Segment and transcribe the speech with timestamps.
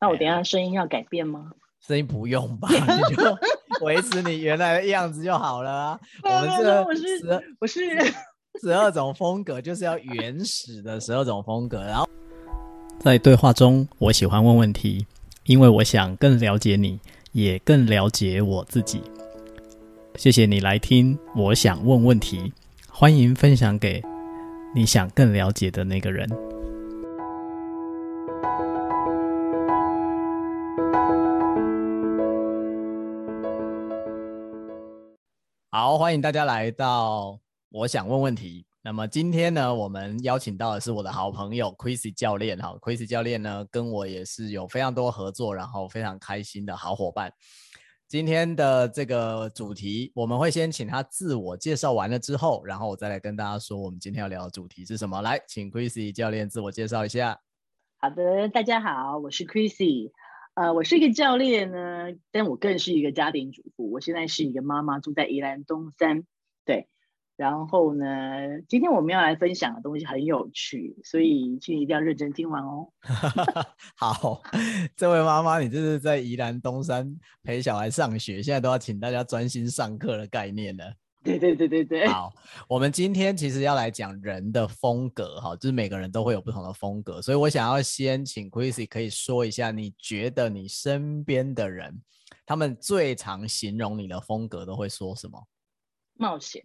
[0.00, 1.50] 那我等一下声音要改变吗？
[1.86, 2.68] 声音不用吧，
[3.10, 3.38] 你就
[3.84, 6.00] 维持你原来的样子就好了啊。
[6.22, 7.02] 我们这个我是
[7.60, 7.80] 我是
[8.60, 11.82] 十二种风格，就是要原始的十二种风格。
[11.82, 12.08] 然后
[12.98, 15.06] 在对话中，我喜欢问问题，
[15.44, 17.00] 因为我想更了解你，
[17.32, 19.02] 也更了解我自己。
[20.16, 22.52] 谢谢你来听，我想问问题，
[22.90, 24.02] 欢迎分享给
[24.74, 26.28] 你想更了解的那个人。
[35.72, 37.38] 好，欢迎大家来到
[37.70, 38.66] 我想问问题。
[38.82, 42.58] 那么今天呢，我们邀请到的是我的好朋友 Chrissy 教练。
[42.58, 47.32] 哈，Chrissy 教练呢，跟我也是有非常多合作，然后非常开心的好伙伴。
[48.08, 55.22] 今天的这个主题，我们会先请他自我介绍完了之后，然后我再来跟大家说，我们今天要聊的主题是什么。
[55.22, 57.38] 来，请 Chrissy 教练自我介绍一下。
[57.98, 60.10] 好的，大家好，我是 Chrissy。
[60.54, 63.90] 呃，我是一个教练呢，但我更是一个家庭主妇。
[63.90, 66.24] 我现在是一个妈妈，住在宜兰东山。
[66.64, 66.88] 对，
[67.36, 72.88] 然后呢，今天我们要来分享的东西很有趣，所以请你一定要认真听完哦。
[73.96, 74.42] 好，
[74.96, 80.92] 这位妈妈，你这是在宜兰东山陪小孩上学，现在都要请大家专心上课的概念了。
[81.22, 82.32] 对对对对对， 好，
[82.66, 92.00] 我们今天其实要来讲人的风格，哈，就是每个人都会有不同的风格，所以我想要先请 Chrissy 可以说一下，你觉得你身边的人，
[92.46, 95.46] 他们最常形容你的风格都会说什么？
[96.14, 96.64] 冒险，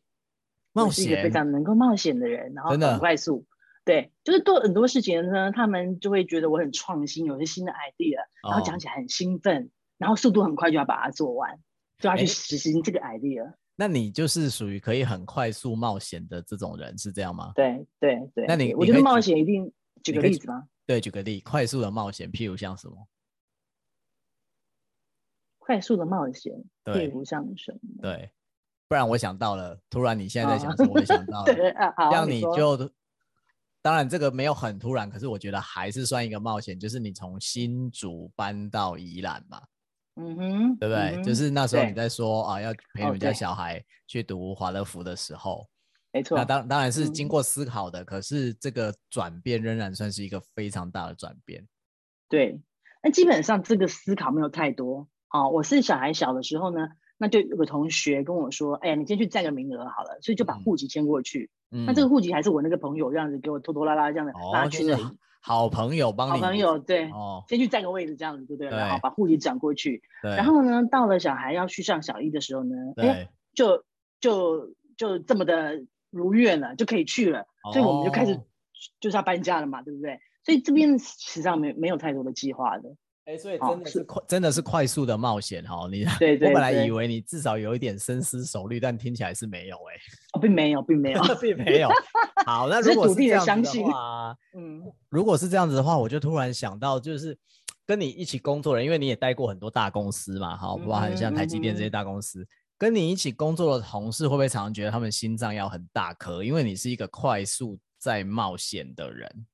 [0.71, 3.45] 冒险，是一个非常能够冒险的人，然后很快速，
[3.83, 11.59] 对，就是做很多事情呢，他们就会觉得我很创新，有些新的 idea，然后讲起来很兴奋，哦，然后速度很快就要把它做完，
[11.99, 13.53] 就要去实行这个 idea。
[13.75, 17.51] 那你就是属于可以很快速冒险的这种人，是这样吗？
[17.55, 18.45] 对对对。
[18.47, 19.71] 那你我觉得冒险一定
[20.03, 20.67] 举个例子吗？
[20.85, 22.95] 对，举个例，快速的冒险，譬如像什么？
[25.59, 26.53] 快速的冒险，
[26.85, 28.01] 譬如像什么？
[28.01, 28.31] 对，
[28.87, 30.91] 不然我想到了，突然你现在在想什么？
[30.93, 32.89] 我就想到 了，对啊，好，让你就你
[33.81, 39.61] 当然这个没有很突然，可是我觉得还是算一个冒险，就是你从新竹搬到宜兰嘛。
[40.15, 41.15] 嗯哼，对不对？
[41.15, 45.67] 嗯、就是那时候你在说啊，要陪你们家小孩去读华德福的时候，
[46.11, 46.37] 没错。
[46.37, 51.67] 那当当然是经过思考的，嗯、可是这个转变仍然算是一个非常大的转变。
[52.29, 52.61] 对，
[53.03, 55.07] 那基本上这个思考没有太多。
[55.29, 56.87] 哦，我是小孩小的时候呢，
[57.17, 61.51] 那就有个同学跟我说，哎呀，你先去占个名额好了，所以就把户籍迁过去。
[61.71, 65.01] 嗯、那这个户籍还是我那个朋友这样子给我拖拖拉拉这样子拉去那里。
[65.01, 65.11] 哦
[65.47, 68.69] 好朋友帮你，好朋友对，哦，先去占个位置这样子，对不对？
[68.71, 70.01] 对，然后把户籍转过去。
[70.23, 70.35] 对。
[70.35, 73.83] 然后呢，到了小孩要去上小一的时候呢，哎，就
[74.19, 77.41] 就就这么的如愿了，就可以去了。
[77.63, 77.71] 哦。
[77.73, 78.41] 所以我们就开始
[78.99, 80.19] 就是要搬家了嘛，对不对？
[80.43, 82.95] 所以这边实际上没没有太多的计划的。
[83.25, 85.87] 哎，所以真的是快，真的是快速的冒险哈！
[85.91, 89.95] 你对对，我本来以为你至少有一点深思熟虑，但听起来是没有哎。
[90.33, 91.89] 哦，并没有，并没有， 并没有。
[92.45, 97.35] 好，那 如果是这样子的话，嗯，如果是这样子的话，我就突然想到，就是
[97.83, 102.47] 跟你一起工作的人，因为你也待过很多大公司嘛，哈，包含像台积电这些大公司，
[102.77, 106.43] 跟你一起工作的同事，会不会常常觉得他们心脏要很大颗？
[106.43, 109.47] 因为你是一个快速在冒险的人。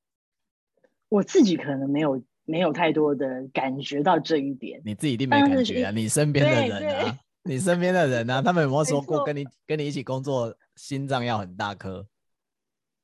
[1.07, 2.21] 我自己可能没有。
[2.45, 5.91] 没有太多的感觉到这一点，你自己一定没感觉啊！
[5.91, 12.05] 你身边的人啊，你身边的人啊，他们有没有说过跟你跟你一起工作，心脏要很大颗？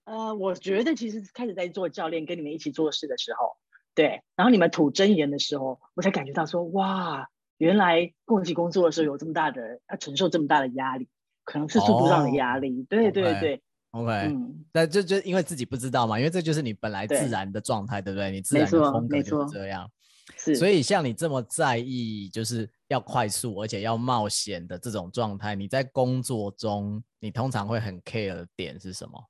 [0.06, 3.58] 呃，我觉得其实开始在做教练，跟你们一起做事的时候，
[3.94, 11.08] 对，然后你们吐真言的时候，我才感觉到说，哇，原来跟我一起工作的时候有这么大的要承受这么大的压力，
[11.44, 13.62] 可能是速度上的压力，哦、对对对。
[13.97, 18.31] OK，嗯，那就就因为自己不知道嘛，因为这就是你本来自然的状态，对，对不对？
[18.31, 19.90] 你自然的风格就是这样，
[20.38, 20.56] 是。
[20.56, 29.24] 所以像你这么在意，就是要快速而且要冒险的这种状态，你在工作中，你通常会很 care 的点是什么？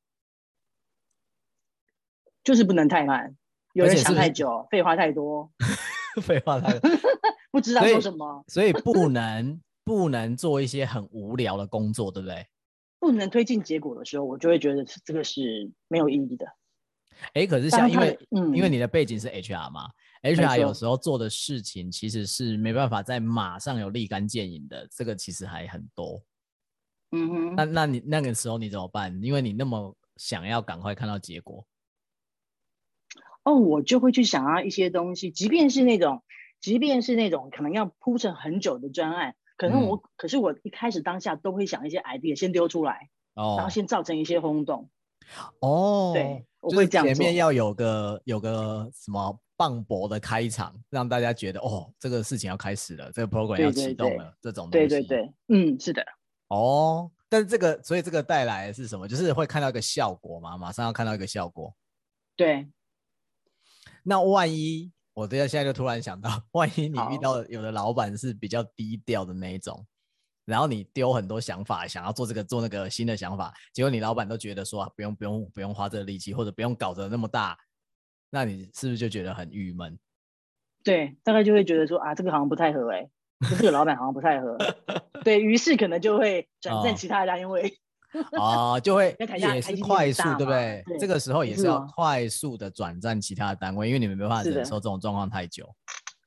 [2.43, 3.35] 就是不能太慢，
[3.73, 5.51] 有人想太久，废话太多，
[6.21, 6.89] 废话太多，
[7.51, 12.47] 不知道说什么，所，所以不 能不能做一些很无聊的工作，对不对？
[12.99, 16.45] 不能推进结果的时候，我就会觉得这个是没有意义的。
[17.33, 19.89] 哎、欸，可是像因为嗯，因为你的背景是 HR 嘛
[20.21, 26.21] ，HR 有时候做的事情其实是没办法在马上有立竿见影的，这个其实还很多。
[27.11, 29.19] 嗯哼，那那你那个时候你怎么办？
[29.23, 31.65] 因为你那么想要赶快看到结果。
[33.43, 36.21] 哦，我就会去想要一些东西，即便是那种，
[36.59, 39.35] 即便是那种可能要铺陈很久的专案。
[39.57, 44.89] 可能我，嗯、可是我一开始当下都会想一些 idea 先丢出来，哦，然后先造成一些轰动，
[45.59, 47.05] 哦，对，我会这样。
[47.05, 54.87] 前面要有个有个什么磅礴的开场，让大家觉得哦，这个事情要开始了，这个 program 要启动了，这种东西。
[54.87, 56.05] 对对对，嗯，是的。
[56.49, 59.07] 哦，但是这个，所以这个带来的是什么？
[59.07, 61.75] 就是会看到一个效果嘛，马上要看到一个效果。
[62.35, 62.67] 对。
[64.03, 69.83] 那万一我这现在就突然想到，万一你遇到有的老板是比较低调的那一种，
[70.45, 77.57] 然后你丢很多想法，想要做这个做那个新的想法，结果你老板都觉得说啊，不用不用不用花这个力气，或者不用搞得那么大。
[78.29, 79.97] 那你是不是就觉得很郁闷？
[80.85, 83.09] 对，大概就会觉得说啊，这个好像不太合哎、欸，
[83.57, 84.55] 这个老板好像不太合，
[85.25, 87.67] 对，于是可能就会转战其他单位。
[87.67, 87.71] 哦，
[88.39, 90.97] 哦，就会也是快速，对不对，对？
[90.97, 95.67] 这个时候也是要快速的转战其他的单位，因为你们没办法忍受这种状况太久。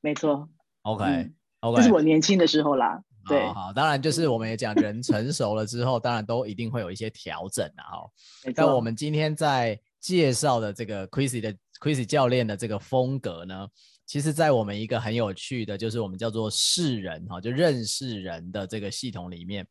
[0.00, 0.49] 没错。
[0.82, 3.00] OK，OK，、嗯 okay, 这是我年轻的时候啦。
[3.29, 7.85] 对，好，当然就是我们也讲，人成熟了之后，当然都一定会有一些调整啊。
[7.85, 8.11] 哈，
[8.55, 11.55] 但我们今天在介绍的这个 Chrissy 的。
[11.81, 13.67] Chrissy 教练的这个风格呢，
[14.05, 19.67] 其实，在我们一个很有趣的，就是我们叫做识人哈，就认识人的这个系统里面，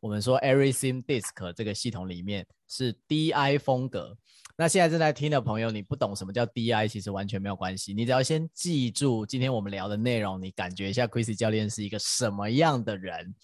[0.00, 4.16] 我们说 Everything DiSC 这个系统里面是 DI 风格。
[4.56, 13.34] 那现在正在听的朋友，你不懂什么叫 DI，其实完全没有关系，你只要先记住今天我们聊的内容，你感觉一下 Chris 教练是一个什么样的人，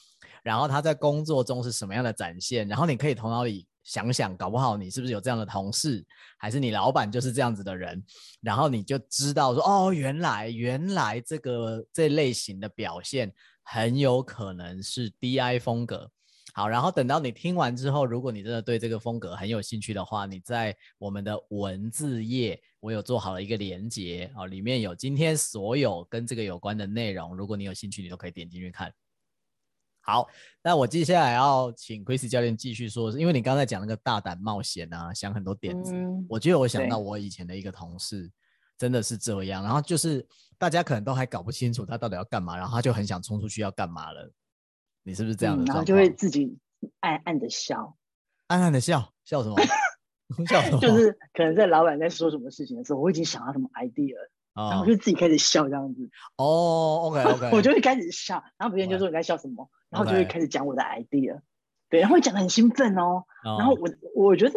[0.42, 3.66] 然后他在工作中是什么样的展现，然后你可以头脑里。
[3.84, 6.02] 想想，搞不好你是不是有这样的同事，
[6.38, 8.02] 还是你老板就是这样子的人，
[8.40, 13.30] 然后你就知道说，哦，原来原来这个这类型的表现
[13.62, 16.10] 很有可能是 DI 风格。
[16.56, 28.94] 好，然后等到你听完之后，如果你真的对这个风格很有兴趣的话，你在我们的文字页，我有做好了一个连接哦，里面有今天所有跟这个有关的内容，如果你有兴趣，你都可以点进去看。
[30.00, 30.28] 好，
[30.62, 38.30] 那我接下来要请 Chrissy 教练继续说，是因为你刚才讲那个大胆冒险啊，想很多点子，嗯，我觉得我想到我以前的一个同事，
[38.78, 40.24] 真的是这样，然后就是
[40.56, 44.30] 大家可能都还搞不清楚他到底要干嘛，然后他就很想冲出去要干嘛了，
[45.04, 45.64] 你是不是这样的？
[45.64, 46.58] 嗯，然后就会自己
[47.00, 47.96] 暗暗的笑，
[48.48, 49.56] 暗暗的笑，笑什么？
[50.48, 50.80] 笑什么？
[50.80, 54.30] 就是可能在老板在说什么事情的时候，我已经想到什么 idea 了。
[54.56, 54.70] Oh.
[54.70, 61.40] 然后我就自己开始笑这样子哦、oh,，OK OK， 我就会开始笑，然后别人就说你在笑什么，然后就会开始讲我的 idea，、
[61.90, 63.60] 对，然后会讲的很兴奋哦，oh.
[63.60, 64.52] 然后我我觉得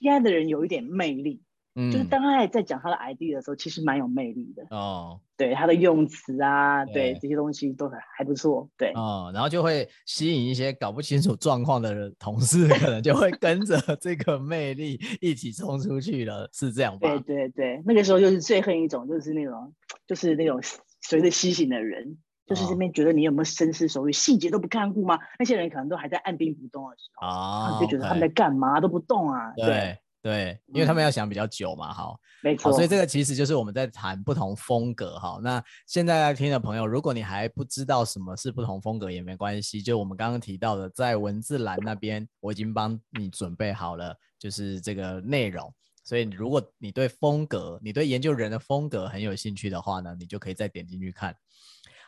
[0.00, 1.42] 现在的人有一点魅力。
[1.76, 5.20] 嗯，就是当他在讲他的 idea 的时候，其实蛮有魅力的哦。
[5.36, 8.68] 对，他的用词啊，对，对这些东西都还还不错。
[8.78, 17.08] 对，哦，然后就会吸引一些搞不清楚状况的同事，可能就会跟着 这个魅力一起冲出去了，是这样吧？
[17.08, 19.74] 对对对，那个时候就是最恨一种，就是那种
[20.06, 20.60] 就是那种
[21.02, 22.16] 随着吸引的人，
[22.46, 25.18] 就是这边觉得你有没有深思熟虑，细节都不看顾吗？
[25.40, 29.98] 那些人可能都还在按兵不动的时候啊，就觉得他们在干嘛都不动啊，对。
[30.24, 35.38] 对对，因为他们要想比较久嘛，好，没错，所以这个其实就是我们在谈不同风格哈。
[35.42, 45.70] 那现在在听的朋友，如果你还不知道什么是不同风格也没关系，就我们刚刚提到的，在文字栏那边我已经帮你准备好了，就是这个内容。
[46.04, 51.36] 所以如果你对风格，你对研究人的风格很有兴趣的话呢，你就可以再点进去看。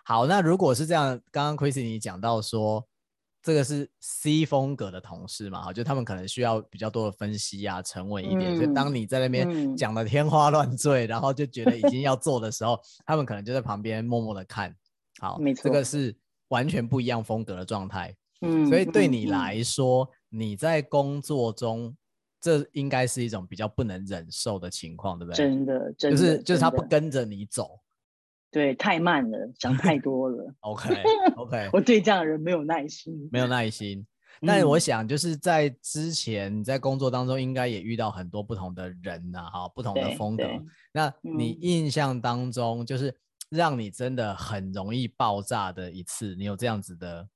[0.06, 2.82] 好，那如果是这样，刚刚 Chrissy 你讲到说。
[3.46, 5.62] 这个是 C 风格的同事嘛？
[5.62, 8.58] 哈，就他们可能需要比较多的分析啊，沉稳一点。
[8.58, 14.74] 就、嗯、当你在那边讲的天花乱坠、嗯，然后就觉得已经要做的时候，他们可能就在旁边默默的看。
[15.20, 16.12] 好，没错，这个是
[16.48, 18.12] 完全不一样风格的状态。
[18.40, 21.96] 嗯，所以对你来说，嗯、你在工作中，
[22.40, 25.36] 这应该是一种比较不能忍受的情况，对不对？
[25.36, 27.78] 真的，真的就是就是他不跟着你走。
[28.56, 30.54] 对，太慢了，想太 多了。
[30.60, 30.88] OK
[31.36, 34.06] OK，我对这样的人没有耐心，没有耐心。
[34.40, 40.44] 但我想，就是在之前在工作当中，应该也遇到很多不同的人呐，哈，不同的风格。
[40.90, 43.14] 那你印象当中，就是
[43.50, 47.28] 让你真的很容易爆炸的一次，你有这样子的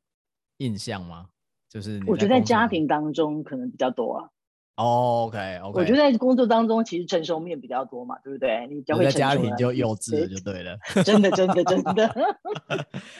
[0.56, 1.26] 印象吗？
[1.68, 4.24] 就是我觉得在家庭当中可能比较多啊。
[4.76, 8.66] Oh, OK OK，我觉得在工作当中其实成熟面比较多嘛，对不对？
[8.68, 10.78] 你比较会成熟，在家庭就幼稚了，就对了。
[11.04, 12.14] 真的真的真的。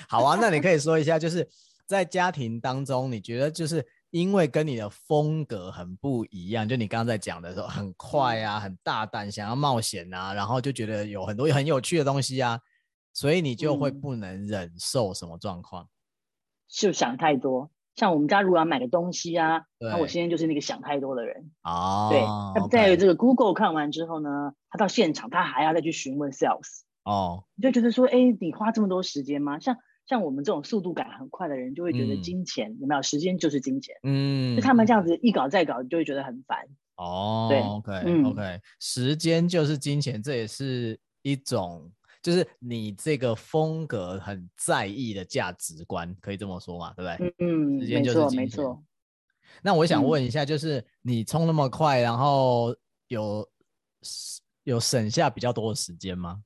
[0.08, 1.46] 好啊，那你可以说一下，就是
[1.86, 12.58] 在家庭当中，你觉得就是因为跟你的风格很不一样，就你刚刚在讲的时候，很快啊，很大胆，想要冒险啊，然后就觉得有很多很有趣的东西啊，
[13.12, 15.86] 所以你就会不能忍受什么状况？
[16.68, 17.70] 就想太多。
[17.96, 21.50] 像我们家如果要买个东西啊，那我现在就是那个想太多的人。
[21.62, 22.20] 哦，对，
[22.54, 26.82] 那在这个 Google 看完之后呢，他到现场他还要再去询问 Sales。
[27.04, 29.58] 哦，你就觉得说，哎，你花这么多时间吗？
[29.58, 33.02] 像像我们这种速度感很快的人，就会觉得金钱、嗯、有没有？
[33.02, 33.94] 时间就是金钱。
[34.02, 36.58] 嗯，就他们这样子一搞再搞，就会觉得很烦。
[36.96, 37.48] 哦，
[37.84, 41.90] 对嗯、okay, 时间就是金钱，这也是一种，
[42.22, 46.92] 就是你这个风格很在意的价值观，可以这么说嘛？
[46.94, 47.34] 对不对？
[47.38, 48.18] 嗯，时间就是。
[48.18, 48.84] 没错，没错。
[49.62, 52.74] 那我想问一下，就是你冲那么快，然后
[53.08, 53.48] 有
[54.64, 56.42] 有省下比较多的时间吗？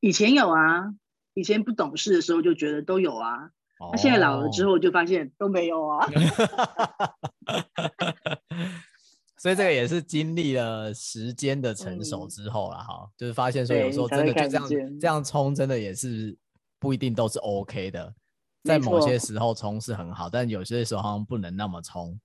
[0.00, 0.94] 以前有啊，
[1.34, 3.50] 以前不懂事的时候就觉得都有啊。
[3.80, 6.08] 那、哦、现在老了之后就发现都没有啊。
[9.44, 16.34] 所以这个也是经历了时间的成熟之后了哈、嗯，就是发现说有时候真的就这样这样冲，真的也是
[16.78, 18.14] 不一定都是 OK 的。
[18.62, 22.18] 在某些时候冲是很好，但有些时候好像不能那么冲。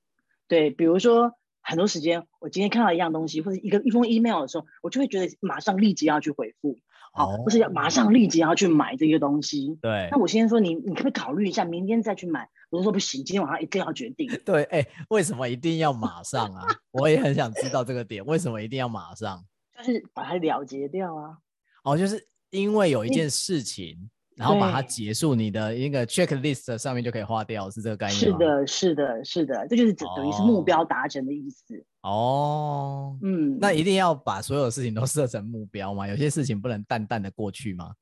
[0.48, 6.78] 对，比如说很多时间，我今天看到一样东西或者一个一封 email 的时候，我就会觉得马上立即要去回复，
[7.12, 9.78] 好、哦，或是要马上立即要去买这个东西。
[9.82, 12.48] 对，那我先说你，你可不可以考虑一下，明天再去买？
[12.70, 14.28] 我就说不行，今天晚上一定要决定。
[14.46, 16.66] 对，哎、欸，为什么一定要马上啊？
[16.92, 19.44] 我也很想知道这个点，为什么一定要马上？
[19.78, 21.38] 就是把它了结掉啊。
[21.84, 24.10] 哦，就是因为有一件事情。
[24.36, 28.38] 然后把它结束，你的一个 checklist 上面就可以划掉，是这个概念吗？
[28.40, 31.86] 是的，是的，是的，这就是等于是目标达成的意思。
[32.04, 36.08] 哦，嗯，那一定要把所有事情都设成目标吗？
[36.08, 37.94] 有些事情不能淡淡的过去吗？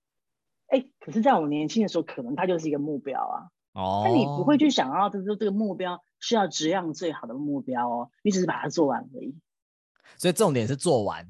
[0.67, 3.49] 哎，可是在我年轻的时候，可能它就是一个目标啊。
[3.77, 9.37] 哦，但你不会去想要，就是说这个目标是要质量最好的目标哦，你只是把它做完而已。
[10.17, 11.27] 所以重点是做完，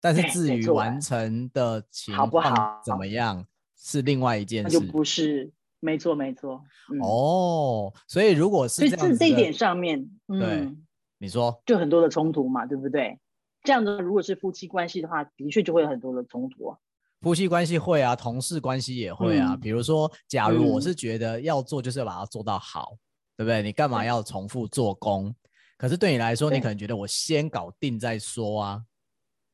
[0.00, 3.46] 但是至于完成的情况好不好，怎么样？
[3.80, 6.62] 是另外一件事，那就不是，没错没错。
[6.92, 10.76] 嗯、哦，所以如果是这这一点上面，嗯，对，
[11.16, 13.18] 你说就很多的冲突嘛，对不对？
[13.62, 16.78] 这样子如果是夫妻关系的话，的确就会有很多的冲突啊。
[17.20, 19.54] 夫妻关系会啊，同事关系也会啊。
[19.54, 22.98] 嗯、比如说，假如我是觉得要做，就是要把它做到好，嗯、
[23.38, 23.62] 对不对？
[23.62, 25.34] 你干嘛要重复做工？
[25.76, 28.82] 可是对你来说，你可能觉得我先搞定再说啊。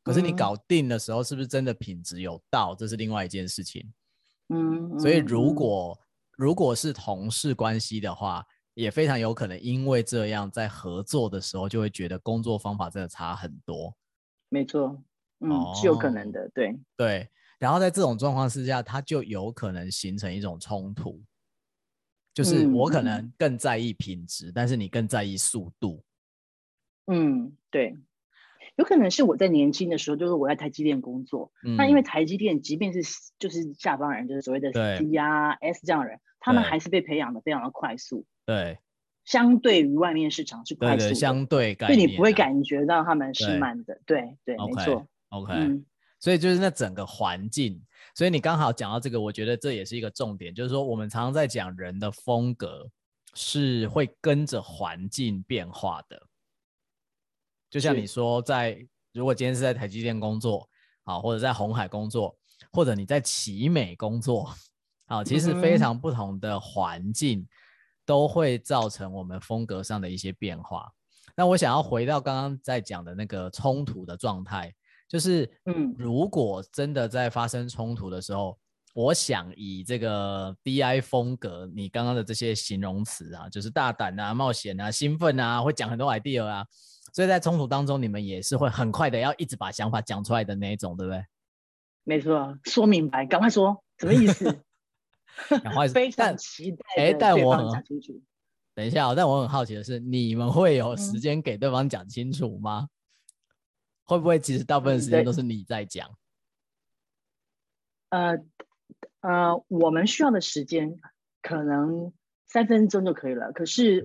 [0.02, 2.74] 可是你搞定的时候，是不是真的品质有到？
[2.74, 3.90] 这是另外一件事情。
[4.50, 6.04] 嗯，所以如果、嗯、
[6.36, 8.44] 如果是同事关系的话，
[8.74, 13.96] 也非常有可能因为这样，在合作的时候就会觉得工作方法真的差很多。
[14.50, 15.02] 没错，
[15.40, 17.28] 嗯，哦、是有可能的，对对。
[17.58, 21.22] 然后在这种状况之下，它就有可能形成一种冲突，
[22.32, 26.04] 就是我可能更在意品质，嗯、但是你更在意速度。
[27.06, 27.96] 嗯，对。
[28.76, 31.52] 有可能是我在年轻的时候，就是我在台积电工作。
[31.64, 33.02] 嗯、那因为台积电，即便是
[33.38, 38.26] 就是下方人，就是所谓的 C 啊 S 这样的人，他们还是被培养的非常的快速。
[38.44, 38.80] 对，
[39.24, 44.00] 相对于外面市场是快速的，对对相对概念、啊，所以你不会感觉到他们是慢的。
[44.06, 45.06] 对对，没错。
[45.28, 45.86] OK，、嗯、
[46.24, 47.78] 所以就是那整个环境。
[48.14, 52.88] 所以你刚好讲到这个，我觉得这也是一个重点，就是说我们常常在讲人的风格
[53.34, 56.26] 是会跟着环境变化的。
[57.68, 58.78] 就像你说，在
[59.12, 60.66] 如果今天是在台积电工作，
[61.02, 62.34] 啊，或者在红海工作，
[62.72, 64.50] 或者你在奇美工作，
[65.04, 67.46] 啊，其实非常不同的环境
[68.06, 70.90] 都会造成我们风格上的一些变化。
[71.36, 74.74] 那我想要回到刚刚在讲的那个冲突的状态，
[75.08, 78.58] 就是，嗯，如果真的在发生冲突的时候，
[78.94, 86.64] 我想以这个 DI 风格，你刚刚的这些形容词啊，就是大胆啊、冒险啊、兴奋啊，会讲很多 idea 啊。
[87.12, 91.24] 所以在冲突当中，你们也是会很快的要一直把想法讲出来的那一种，对不对？
[92.02, 94.44] 没错，说明白，赶快说，什么意思？
[95.62, 95.94] 赶快说。
[95.94, 96.78] 非常期待。
[96.96, 97.72] 哎，但我。
[98.74, 102.88] 等一下、哦，但我很好奇的是，你们会有时间给对方讲清楚吗？
[104.04, 106.10] 嗯、会不会其实大部分时间都是你在讲？
[108.10, 108.38] 呃
[109.20, 111.00] 呃，我们需要的时间
[111.42, 112.12] 可能
[112.46, 114.04] 三分钟就可以了，可是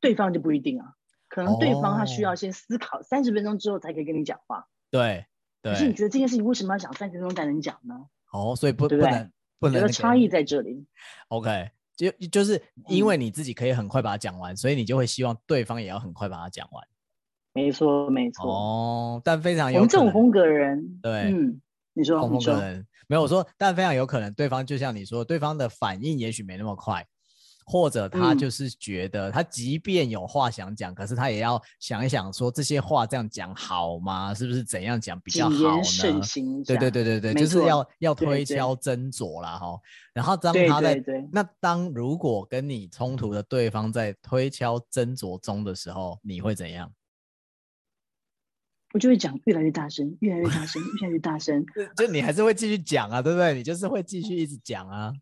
[0.00, 0.94] 对方就不一定啊。
[1.28, 4.68] 可能对方他需要先思考三十分钟之后才可以跟你讲话。
[4.90, 5.26] 对，
[5.60, 5.72] 对。
[5.72, 8.08] 可是你觉得这件事情为什么要讲三十分钟才能讲呢？
[8.32, 9.88] 哦，所以不对不能不能。
[9.88, 10.86] 差异在这里。
[11.28, 16.86] OK，就就是因为你自己可以很快把它讲完，嗯，所以你就会希望对方也要很快把它讲完。
[17.56, 18.48] 没错，没错。
[18.48, 21.60] 哦，但非常有我们这种风格的人，对，嗯，
[21.94, 27.04] 你说风格人没有我说，但非常有可能对方就像你说，对方的反应也许没那么快。
[27.68, 34.32] 或者他就是觉得，他即便有话想讲，嗯，可是他也要想一想，说这些话这样讲好吗？
[34.32, 35.82] 是不是怎样讲比较好呢？
[36.64, 39.76] 对对对对对，就是要要推敲斟酌啦哈。
[40.14, 46.88] 然后当他在那当如果跟你冲突的对方在推敲斟酌中的时候，你会怎样？
[48.96, 51.62] 我就会讲越来越大声，越来越大声，越来越大声。
[51.98, 53.52] 就你还是会继续讲啊，对不对？
[53.52, 55.12] 你就是会继续一直讲啊。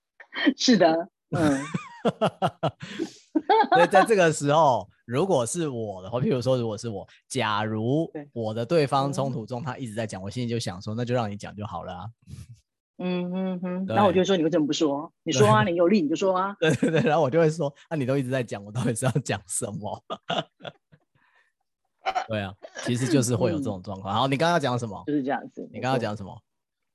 [0.56, 1.62] 是的，嗯。
[3.74, 12.06] 所以在这个时候，如果是我的话，譬如说，如果是我，假如我的对方冲突中他一直在讲，我心里就想说，那就让你讲就好了啊。
[12.96, 15.12] 嗯嗯嗯，然后我就说，你为什么不说？
[15.22, 16.56] 你说啊，你有理你就说啊。
[16.58, 20.02] 对对对，然后我就会说，那、 啊、你都一直在讲，我到底是要讲什么？
[22.28, 22.52] 对啊，
[22.84, 24.14] 其实就是会有这种状况。
[24.14, 25.02] 好，你刚刚讲什么？
[25.06, 25.68] 就是这样子。
[25.72, 26.36] 你刚刚讲什么？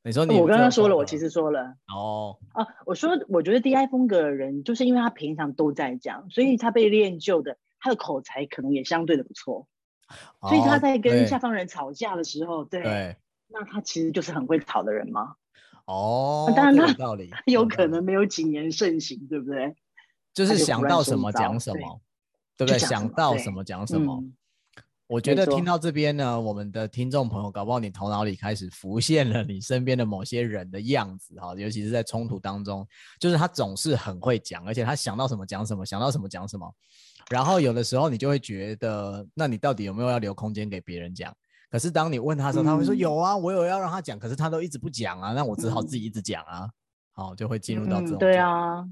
[0.03, 1.75] 你说你，我刚刚说了，我其实说了。
[1.87, 2.37] 哦。
[2.53, 9.67] 啊，我说，我觉得 DI 风格的人，就是因为他平常都在讲，所以他被练就的，他的口才可能也相对的不错。
[10.41, 13.17] 哦、所以他在跟下方人吵架的时候，对，对，
[13.47, 15.35] 那他其实就是很会吵的人嘛。
[15.85, 19.73] 哦，当然他有道理，有可能没有谨言慎行，对不对？
[20.33, 22.01] 就是想到什么讲什么，
[22.57, 22.79] 对，对不对？
[22.79, 24.15] 想到什么讲什么。
[24.21, 24.33] 嗯、
[25.07, 32.87] 我觉得听到这边呢，我们的听众朋友，搞不好你头脑里开始浮现了你身边的某些人的样子哈，尤其是在冲突当中，
[33.19, 36.73] 就是他总是很会讲，而且他想到什么讲什么，想到什么讲什么。
[37.29, 41.33] 然后有的时候你就会觉得，那你到底有没有要留空间给别人讲？
[41.69, 46.69] 可是当你问他的时候，他会说有啊，我有要让他讲，可是他都一直不讲啊，那我只好自己一直讲啊，
[47.13, 48.17] 好，就会进入到这种。
[48.17, 48.83] 对啊，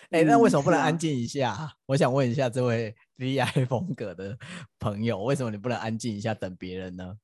[0.10, 1.72] 哎，那为什么不能安静一下？
[1.86, 4.36] 我想问一下这位 VI 风格的
[4.78, 7.16] 朋友，为什么你不能安静一下等别人呢？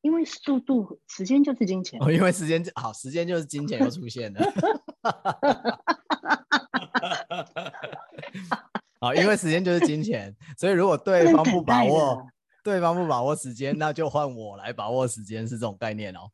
[0.00, 2.00] 因为速度，时间就是金钱。
[2.02, 4.40] 哦，因为时间好，时间就是金钱又出现了。
[9.00, 12.26] 好，因为时间就是金钱，所以如果对方不把握。
[12.64, 16.30] 对方不把握时间，那就换我来把握时间，是这种概念哦。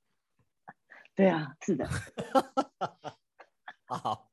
[1.15, 1.89] 对啊，是的。
[3.87, 4.29] 好，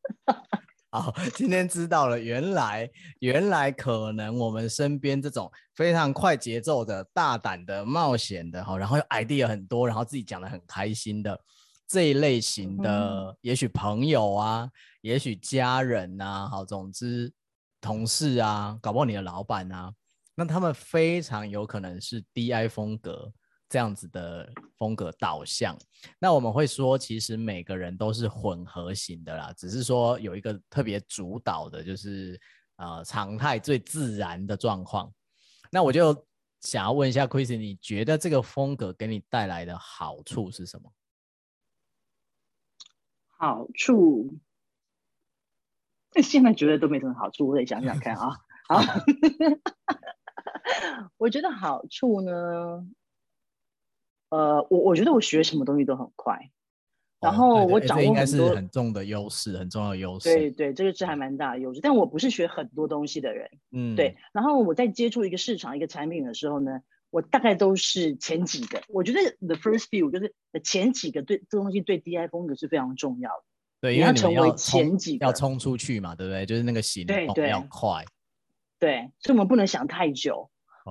[1.01, 11.37] 好，今天知道了，原来原来可能我们身边这种非常快节奏的、大胆的、冒险的，哈，然后 idea 很多，然后自己讲的很开心的
[11.87, 14.69] 这一类型的，嗯、也许朋友啊，
[15.01, 17.31] 也许家人啊，好，总之
[17.81, 19.91] 同事啊，搞不好你的老板啊。
[20.33, 23.31] 那他们非常有可能是 DI 风格
[23.75, 25.77] 这样子的风格导向。
[26.17, 32.39] 那我们会说，其实每个人都是混合型的啦，只是说有一个特别主导的，就是
[32.77, 35.13] 呃常态最自然的状况。
[35.69, 36.25] 那我就
[36.61, 40.89] 想要问一下 Chrissy，你觉得这个风格给你带来的好处是什么？
[43.37, 44.39] 好处？
[46.23, 48.39] 现在觉得都没什么好处，我得想想看啊。
[48.69, 48.79] 好。
[51.17, 52.87] 我觉得好处呢，
[54.35, 56.37] 呃，我我觉得我学什么东西都很快，
[57.21, 60.33] 然后我掌握很多，应该是很重的优势，很重要的优势。
[60.33, 61.79] 对对，这个是还蛮大的优势。
[61.79, 64.17] 但我不是学很多东西的人，嗯，对。
[64.33, 68.81] 然后我在接触一个市场、一个产品的时候呢，我大概都是前几个。
[68.89, 73.43] 我觉得 the first few 就是前几个对这东西对 DI 风格是非常重要的。
[73.81, 76.45] 对，你要成为前几个，要冲出去嘛，对不对？
[76.45, 78.03] 就是那个行动要快。
[78.79, 80.49] 对，所以我们不能想太久。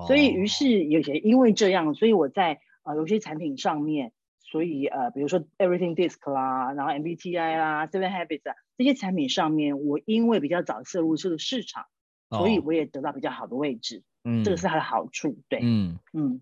[0.08, 11.86] 所以，于是有些因为这样，所以我在呃有些产品上面，所以呃比如说 Everything Disc 啦，然后 MBTI 啦，Seven Habits 啊这些产品上面，我因为比较早涉入这个市场，
[12.30, 14.02] 所以我也得到比较好的位置。
[14.24, 15.38] 嗯，这个是它的好处。
[15.48, 16.40] 对，嗯嗯。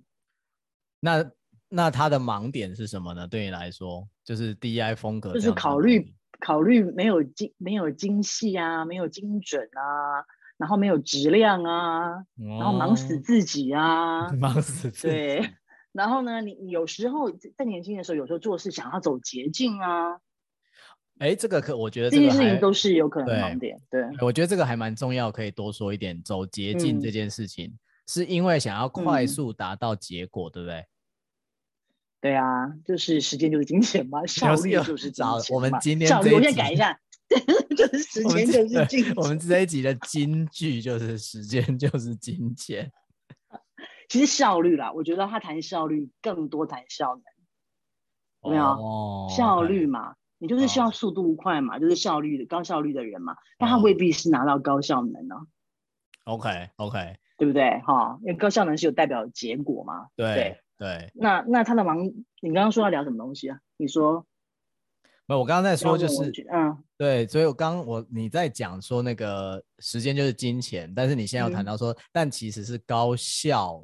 [1.01, 1.31] 那
[1.69, 3.27] 那它的盲点是什么呢？
[3.27, 10.25] 对你来说，就是 DI 风格，就是考虑考虑没有精没有精细啊，没有精准啊。
[10.59, 12.25] 然后没有质量啊，哦、
[12.61, 15.09] 然后忙死自己啊， 忙死自己。
[15.09, 15.55] 对，
[15.93, 20.19] 然后呢，你有时候在年轻的时候，有时候做事想要走捷径啊。
[21.19, 23.79] 哎，这个可我觉得这个这些事情都是有可能盲点。
[23.91, 26.21] 对，对我觉得这个还蛮重要，可以多说一点。
[26.23, 27.79] 走捷径这件事情，嗯、
[28.09, 30.87] 是因为想要快速达到结果，嗯、对不对？
[32.23, 35.55] 对啊，就是时间就是金钱嘛， 效率就是金钱。
[35.55, 36.99] 我们今天效率，我先改一下。
[37.77, 39.13] 就是时间就是金钱。
[39.17, 42.91] 我们这一集的金句就是时间就是金钱。
[44.13, 47.25] 其实效率啦，我觉得他谈效率更多谈效能，
[48.45, 48.65] 有没有？
[48.65, 55.41] 哦、效率嘛，你就是需要速度快嘛，哦、就是效率的高效率的人嘛，但他未必是拿到高效能呢、啊。
[56.25, 57.81] OK OK，对不对？
[57.87, 60.09] 哈，因为高效能是有代表结果嘛。
[60.15, 60.35] 对对。
[60.35, 62.05] 对对那那他的忙，
[62.43, 63.59] 你刚刚说要聊什么东西啊？
[63.79, 64.27] 你说。
[65.25, 73.83] 没有，我刚刚在说就是，嗯，对，所以我刚我你在讲说那个时间就是金钱，但是你现在要谈到说，嗯、但其实是高效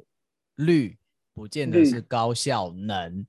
[0.59, 0.97] 率，
[1.33, 3.25] 不见得是高效能。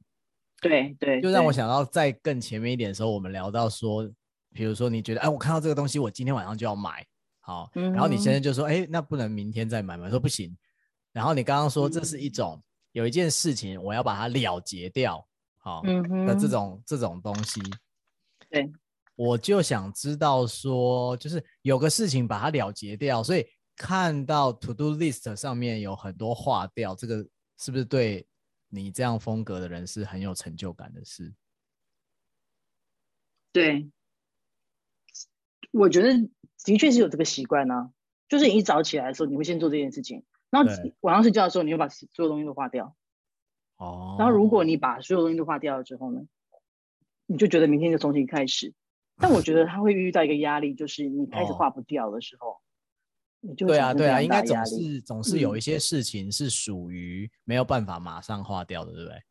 [0.60, 4.06] 对对，就让我想到在更前面一点的时候，我们聊到说，
[4.52, 7.06] 比如说你觉得，哎，我看到这个东西，我今天晚上就要买，
[7.40, 10.10] 好，嗯、然后你现在就说，哎，那不能明天再买吗？
[10.10, 10.54] 说不行。
[11.12, 12.62] 然后你刚刚说这是一种、嗯、
[12.92, 15.26] 有一件事情，我要把它了结掉，
[15.58, 17.60] 好，嗯哼，的这种这种东西。
[18.50, 18.70] 对，
[19.16, 23.46] 我就想知道说，就是有个事情把它了结掉，所以
[23.80, 28.26] 看到 To Do List 上面有很多划掉，这个是不是对
[28.68, 31.32] 你这样风格的人是很有成就感的事？
[33.52, 33.90] 对，
[35.70, 36.28] 我觉得
[36.62, 37.90] 的确是有这个习惯呢。
[38.28, 42.94] 就是你一早起来的时候，你会先做这件事情，然后晚上睡觉的时候，你会把所有东西都划掉。
[43.78, 44.16] 哦。
[44.18, 46.20] 然后如果你把所有东西都划掉了之后呢，
[47.24, 48.74] 你就觉得明天就重新开始。
[49.16, 52.56] 但我觉得他会遇到一个压力，就是你开始划不掉的时候，哦、
[53.40, 59.22] 你就对啊对啊，应该总是总是有一些事情是属于没有办法马上化掉的，嗯、对不对？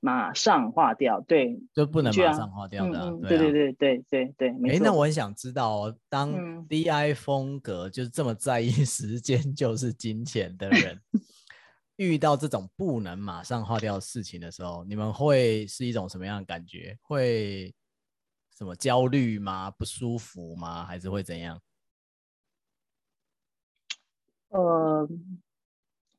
[0.00, 3.10] 马上化掉，对，就不能马上化掉的、啊。
[3.22, 4.48] 对对对对对对。
[4.70, 6.32] 哎，那我很想知道哦，当
[6.68, 11.00] DI 风格就是这么在意 时间就是金钱的人，
[11.96, 16.96] 遇到这种不能马上化掉的事情的时候，你们会是一种什么样的感觉？
[17.02, 17.74] 会
[18.56, 19.70] 什么焦虑吗？
[19.72, 20.84] 不舒服吗？
[20.84, 21.60] 还是会怎样？
[24.48, 25.08] 呃，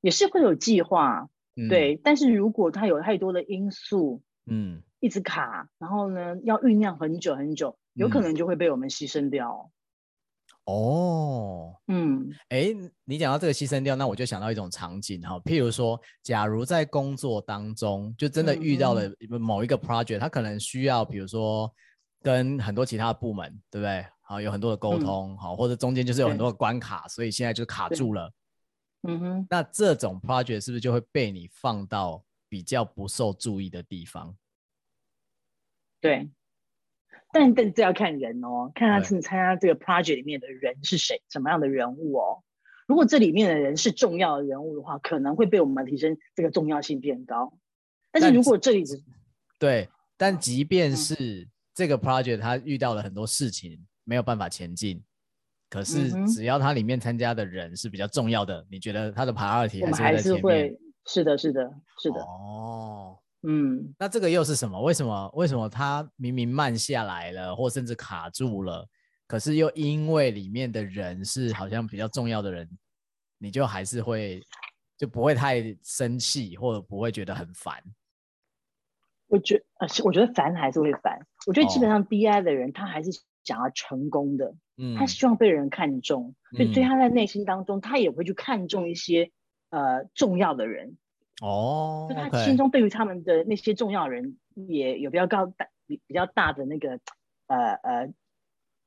[0.02, 1.30] 也是会有计划。
[1.70, 9.72] 对，但是如果它有太多的因素，嗯，一直卡，然后呢，要酝酿很久很久，有可能就会被我们牺牲掉。
[10.66, 12.68] 哦，嗯，哎，
[13.06, 19.10] 你讲到这个牺牲掉，那我就想到一种场景哈，譬如说，假如在工作当中，就真的遇到了
[19.40, 21.74] 某一个 project，它可能需要，比如说
[22.22, 24.06] 跟很多其他部门，对不对？
[24.28, 28.30] 好，有很多的沟通，好，或者中间就是有很多的关卡，所以现在就卡住了。
[29.04, 34.36] 嗯哼，那这种 project 是不是就会被你放到比较不受注意的地方？
[36.02, 36.30] 对，
[37.32, 42.44] 但但这要看人哦，看他是参加这个 project 里面的人是谁，什么样的人物哦。
[42.86, 47.58] 如果这里面的人是重要的人物的话，可能会被我们提升这个重要性变高。
[48.12, 49.02] 但是如果这里是，
[49.58, 49.88] 对，
[50.18, 55.04] 但即便是这个 project 他遇到了很多事情，没有办法前进。
[55.70, 60.38] 可是，只要他里面参加的人是比较重要的，嗯、你觉得他的 priority 还是会在前面？
[60.38, 62.22] 是会，是的，是的，是的。
[62.22, 64.82] 哦，嗯，那这个又是什么？
[64.82, 65.30] 为什么？
[65.36, 68.88] 为什么他明明慢下来了，或甚至卡住了，
[69.28, 72.70] 可是又因为里面的人是好像比较重要的人，
[73.38, 74.42] 你就还是会
[74.98, 77.76] 就不会太生气，或者不会觉得很烦？
[79.28, 81.20] 我觉呃，我觉得烦还是会烦。
[81.46, 83.12] 我觉得基本上 BI 的人，哦、他还是
[83.48, 84.54] 想要成功的。
[84.78, 89.32] 嗯，他希望被人看重，所以对他在内心当中，他也会去看重一些
[89.72, 90.98] 呃重要的人。
[91.42, 97.00] 哦，就他心中对于他们的那些重要人，也有比较高大比比较大的那个
[97.48, 98.14] 呃呃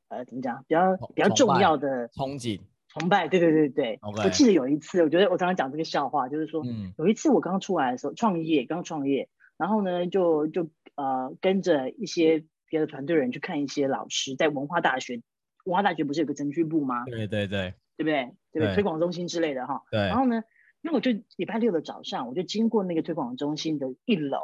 [0.09, 0.65] 呃怎么讲？
[0.69, 3.27] 比较比较重要的憧憬、崇拜。
[3.27, 3.99] 对对对对。
[4.03, 15.21] 我记得有一次，我觉得我常常讲这个笑话，就是说，嗯、有一次我刚出来的时候，创业刚创业，然后呢，就就呃跟着一些别的团队人去看一些老师在文化大学。
[15.67, 17.05] 文化大学不是有个程序部吗？
[17.05, 18.33] 对对对，对不对？
[18.51, 18.75] 对不对？
[18.75, 19.83] 推广中心之类的哈。
[19.91, 20.01] 对。
[20.01, 20.43] 然后呢，
[20.81, 24.39] 那我就礼拜六的早上，我就经过那个推广中心的一楼，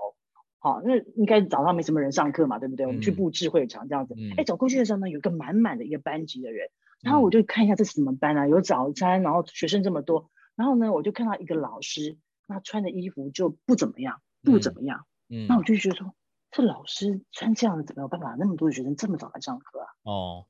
[0.59, 2.85] 好，那应该早上没什么人上课嘛，对不对？
[2.85, 4.15] 嗯、我们去布置会场这样子。
[4.37, 6.69] 哎、嗯，走过去的时候呢，有个满满的一个班级的人，
[7.03, 8.47] 然后我就看一下这是什么班啊？
[8.47, 15.07] 有早餐，然后学生这么多，然后呢，我就看到一个老师，那穿的衣服就不怎么样，不怎么样。
[15.31, 15.47] 嗯。
[15.47, 16.15] 那我就觉得说，
[16.57, 19.87] 这老师穿这样子，怎么有办法那么多的学生这么早来上课啊？
[20.05, 20.47] 哦。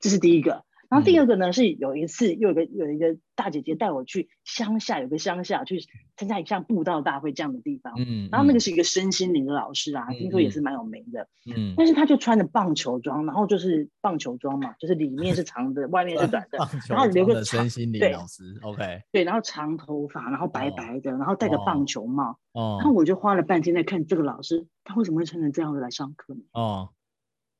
[0.00, 16.58] 这是第一个，然后第二个呢，嗯、是有一次又有个有一个大姐姐带我去乡下，有个乡下去参加一项布道大会这样的地方，嗯，然后那个是一个身心灵的老师啊，嗯、听说也是蛮有名的，嗯，但是他就穿着棒球装，然后就是棒球装嘛，就是里面是长的，外面是短的，
[16.90, 26.40] 然后留个长身心灵老师对，OK，对，然后长头发，然后白白的，哦、然后戴个棒球帽，哦，然后我就花了半天在看这个老师，他为什么会穿成这样子来上课呢？
[26.52, 26.88] 哦，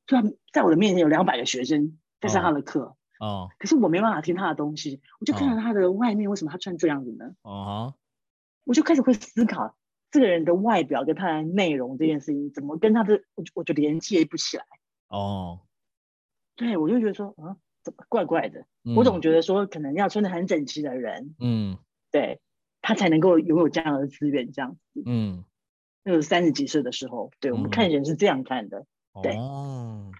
[0.05, 0.17] 就
[0.51, 2.97] 在我的面前有两百个学生在上他的课。
[3.21, 7.35] 哦哦，可是我没办法听他的东西，我就看到他的外面，为什么他穿这样子呢？
[7.43, 7.93] 哦，
[8.63, 9.77] 我就开始会思考
[10.09, 14.65] 这个人的外表跟他的内容这件事情，怎么跟他的我我就连接不起来。
[15.07, 15.59] 哦，
[16.55, 18.65] 对，我就觉得说，啊，怎么怪怪的？
[18.85, 21.77] 嗯、我总觉得说，可能要穿的很整齐的人，嗯，
[22.09, 22.41] 对，
[22.81, 25.03] 他才能够拥有这样的资源，这样子。
[25.05, 25.45] 嗯，
[26.03, 28.87] 那个三十几岁的时候，对、嗯、我们看人是这样看的。
[29.21, 30.11] 对，哦，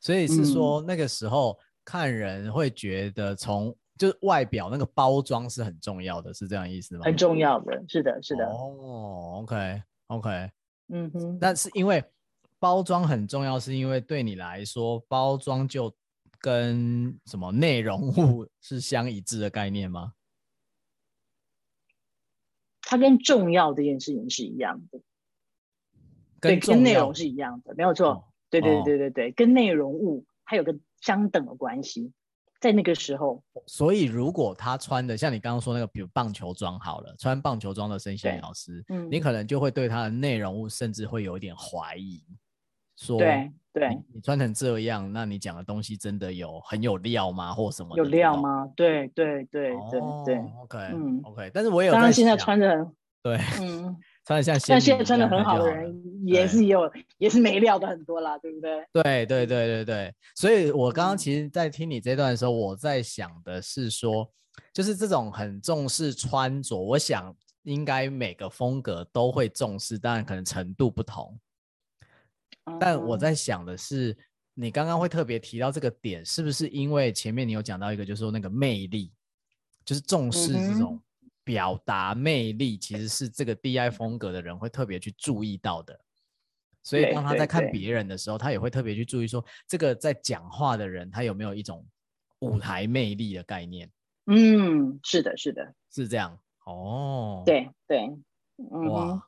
[0.00, 1.58] 所以是说那个时候。
[1.90, 7.02] 看人会觉得从就是外表那个包装是很重要的，是这样意思吗？
[7.02, 8.44] 很重要的，是的，是的。
[8.46, 10.50] 哦，OK，OK，
[10.88, 11.38] 嗯哼。
[11.40, 12.04] 但是因为
[12.58, 15.90] 包装很重要，是因为对你来说，包装就
[16.40, 20.12] 跟什么内容物是相一致的概念吗？
[22.82, 25.00] 它跟重要这件事情是一样的，
[26.38, 28.08] 跟跟内容是一样的，没有错。
[28.10, 30.78] 哦、对对对对对，哦、跟内容物还有个。
[31.00, 32.12] 相等的关系，
[32.60, 42.22] 在那个时候，所以如果他穿的像你刚刚说那个，比如棒球装好了，穿棒球装的声线老师，嗯，你可能就会对他的内容物甚至会有一点怀疑，
[42.96, 43.88] 说对对。
[43.90, 48.68] 你，你穿成这样，那你讲的东西真的有很有料吗，或什么有料吗？
[48.74, 52.90] 对对对对对，OK，嗯，OK，但是我也有当然现在穿的
[53.22, 53.96] 对，嗯。
[54.28, 56.80] 穿的像，像现在穿的很好的人也是有，
[57.16, 58.86] 也是没料的很多啦，对不对？
[58.92, 64.30] 对对对对对，所以我刚刚其实，在听你这段的时候，我在想的是说，
[64.74, 71.40] 就是这种很重视穿着，我想应该每个风格都会重视，当然可能程度不同。
[72.78, 74.14] 但我在想的是，
[74.52, 79.10] 你刚刚会特别提到这个点，是不是因为前面你有讲到一个，就是说那个魅力，
[79.86, 81.00] 就是重视这种。
[81.48, 85.98] 表达魅力其实是这个 DI 风格的人会特别去注意到的，
[86.82, 91.82] 所以当他在看别人的时候，他也会特别去注意说，这个在讲话的人他有没有一种
[92.40, 93.90] 舞台魅力的概念？
[94.26, 97.42] 嗯，是的，是的，是这样哦。
[97.46, 98.10] 对对，
[98.90, 99.26] 哇，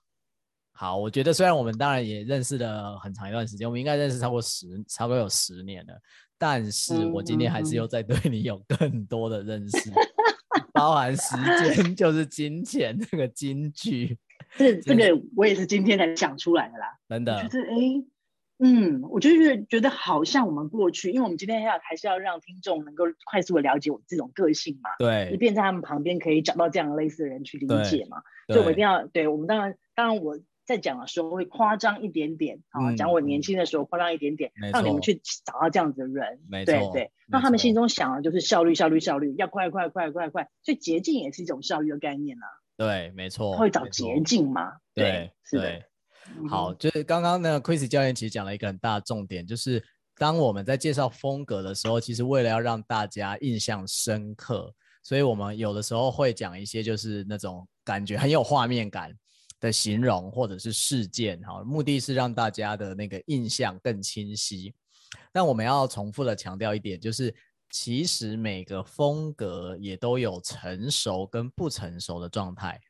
[0.73, 5.99] 好，我觉得虽然我们当然也认识了很长一段时间，我们应该认识超过十，差不多有十年了，
[6.37, 9.91] 但是我今天还是又在对你有更多的认识。
[10.73, 11.37] 包含时
[11.75, 14.17] 间 就是金钱，这个金句，
[14.57, 16.99] 这这个我也是今天才想出来的啦。
[17.09, 18.05] 真的，就是哎，
[18.59, 28.23] 嗯，我就是觉得好像我们过去，因为我们今天要还是要让听众能够快速的了解我这种个性嘛，对，以便在他们旁边可以找到这样类似的人去理解嘛。
[28.49, 30.39] 所以我一定要，对我们当然，当然我。
[30.71, 42.47] 在讲的时候会夸张一点点啊，讲我年轻的时候夸张一点点，让你们去找到这样子的人，对对，那他们心中想的就是效率效率效率，要快快快快快，所以捷径也是一种效率的概念啊。
[42.77, 44.75] 对，没错，会找捷径嘛？
[44.95, 45.83] 对，是的。
[46.49, 49.83] 好，就是刚刚那个 Chrissy 教练其实讲了一个很大的重点，就是
[50.17, 59.13] 当我们在介绍风格的时候，其实为了要让大家印象深刻，所以我们有的时候会讲一些就是那种感觉很有画面感。
[59.61, 64.75] 的形容或者是事件，哈，目的是让大家的那个印象更清晰。
[65.33, 67.35] 但我们要重复的强调一点，就是
[67.71, 72.81] 其实每个风格也都有成熟跟不成熟的状态。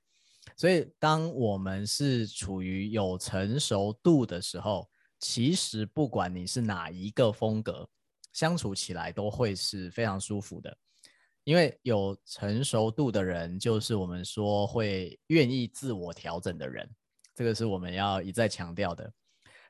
[0.57, 7.89] 所以当我们是处于有成熟度的时候，其实不管你是哪一个风格，
[8.33, 10.77] 相处起来都会是非常舒服的。
[11.45, 16.89] 因为有成熟度的人，就是我们说会愿意自我调整的人，
[17.35, 19.11] 这个是我们要一再强调的。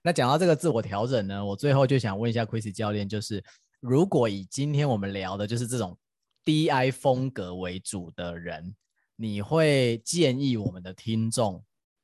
[0.02, 3.42] 那讲到这个自我调整呢，我最后就想问一下 Chris 教练，就是
[3.80, 5.98] 如果以今天我们聊的就是这种
[6.44, 8.74] DI 风格为主的人，
[9.16, 11.62] 你会建议我们的听众，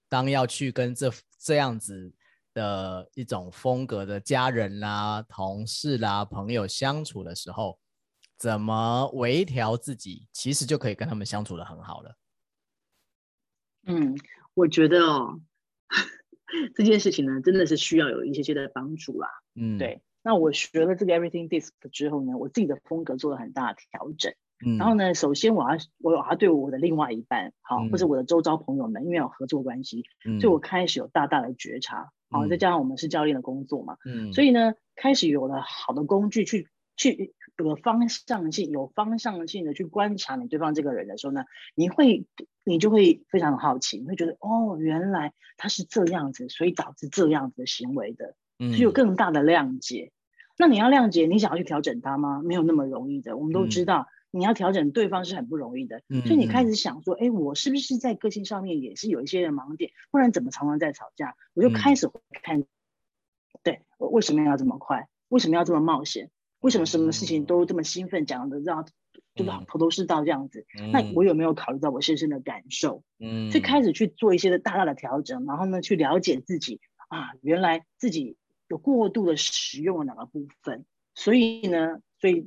[0.09, 2.12] 当要去跟这这样子
[2.52, 7.79] 的一种风格的家人啦、同事啦、朋友相处的时候，
[8.38, 12.14] 怎么微调自己，其实就可以跟他们相处的很好了。
[13.87, 14.16] 嗯，
[14.55, 15.40] 我觉得哦，
[16.75, 19.29] 这件事情呢，真的是需要有一些些的帮助啦。
[19.55, 20.03] 嗯，对。
[20.22, 24.35] 那我学了这个 Everything Disc 之后呢，我自己的风格做了很大的调整。
[24.66, 32.11] 嗯，然后呢，首先我要我要对我的另外一半，好，嗯、或者我的周遭朋友们，因为有合作关系，嗯、所以我开始有大大的觉察。
[32.29, 37.35] 好，再加上我们是教练的工作嘛，嗯，所以呢，开始有了好的工具去去。
[37.59, 42.27] 有方向性、有方向性的去观察你对方这个人的时候呢，你会，
[42.64, 48.35] 你就会非常好奇，你会觉得哦，原来他是这样子，所以导致这样子的行为的，
[48.75, 50.12] 是有更大的谅解。
[50.12, 50.16] 嗯、
[50.59, 52.42] 那你要谅解，你想要去调整他吗？
[52.45, 53.37] 没有那么容易的。
[53.37, 56.03] 我们都知道，嗯、你要调整对方是很不容易的。
[56.09, 59.92] 嗯、所以你开始想说，哎，我是不是在个性上面也是有一些的盲点？
[60.11, 61.35] 不然怎么常常在吵架？
[61.55, 62.66] 我就开始会看，嗯、
[63.62, 65.09] 对，我为什么要这么快？
[65.29, 66.31] 为什么要这么冒险？
[66.61, 68.85] 为什么什么事情都这么兴奋，讲的让
[69.35, 70.66] 就是头头是道这样子？
[70.81, 73.03] 嗯、那我有没有考虑到我先生的感受？
[73.19, 78.37] 嗯，就开始去做一些的大大的调整，然后呢，去了解自己啊，原来自己
[78.69, 80.87] 有过度的使用了哪个部分？
[81.14, 82.40] 所以呢，所以